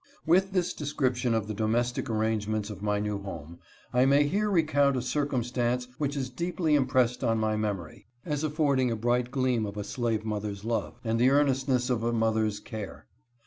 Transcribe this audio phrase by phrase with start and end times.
[0.25, 3.59] With this description of the domestic arrangements of my new home,
[3.93, 8.89] I may here recount a circumstance which is deeply impressed on my memory, as affording
[8.89, 13.05] a bright gleam of a slave mother's love, and the earnestness of a mother's care.